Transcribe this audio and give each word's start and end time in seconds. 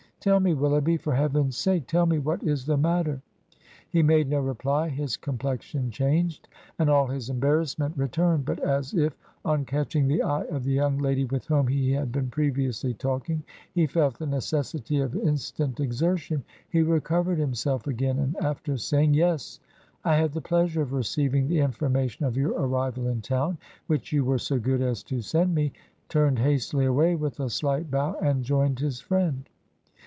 'Tell 0.21 0.39
me, 0.39 0.53
Willoughby— 0.53 0.97
for 0.97 1.15
Heaven's 1.15 1.57
sake, 1.57 1.87
tell 1.87 2.05
me, 2.05 2.19
what 2.19 2.43
is 2.43 2.67
the 2.67 2.77
matter?' 2.77 3.23
He 3.89 4.03
made 4.03 4.29
no 4.29 4.39
reply; 4.39 4.87
his 4.87 5.17
complexion 5.17 5.89
changed, 5.89 6.47
and 6.77 6.91
all 6.91 7.07
his 7.07 7.31
embarrassment 7.31 7.95
re 7.97 8.07
turned; 8.07 8.45
but 8.45 8.59
as 8.59 8.93
if, 8.93 9.17
on 9.43 9.65
catching 9.65 10.07
the 10.07 10.21
eye 10.21 10.43
of 10.45 10.63
the 10.63 10.73
young 10.73 10.99
lady 10.99 11.25
with 11.25 11.45
whom 11.47 11.65
he 11.67 11.91
had 11.93 12.11
been 12.11 12.29
previously 12.29 12.93
talking, 12.93 13.41
he 13.73 13.87
felt 13.87 14.19
the 14.19 14.27
necessity 14.27 14.99
of 14.99 15.15
instant 15.15 15.79
exertion, 15.79 16.43
he 16.69 16.83
recovered 16.83 17.39
himself 17.39 17.87
again, 17.87 18.19
and 18.19 18.37
after 18.45 18.77
saying, 18.77 19.11
* 19.13 19.13
Yes, 19.15 19.59
I 20.05 20.17
had 20.17 20.33
the 20.33 20.39
pleasure 20.41 20.83
of 20.83 20.93
receiving 20.93 21.47
the 21.47 21.61
information 21.61 22.25
of 22.27 22.37
your 22.37 22.51
arrival 22.53 23.07
in 23.07 23.21
town, 23.23 23.57
which 23.87 24.13
you 24.13 24.23
were 24.23 24.37
so 24.37 24.59
good 24.59 24.81
as 24.81 25.01
to 25.05 25.21
send 25.21 25.55
me,' 25.55 25.73
turned 26.09 26.37
hastily 26.37 26.85
away 26.85 27.15
with 27.15 27.39
a 27.39 27.49
slight 27.49 27.89
bow, 27.89 28.15
and 28.21 28.43
joined 28.43 28.77
his 28.77 28.99
friend. 29.01 29.49